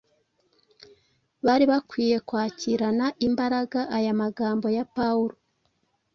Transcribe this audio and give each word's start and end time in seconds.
bari 1.45 1.65
bakwiye 1.71 2.17
kwakirana 2.27 3.07
imbaraga 3.27 3.79
aya 3.97 4.13
magambo 4.21 4.67
ya 4.77 4.85
Pawulo: 4.95 5.35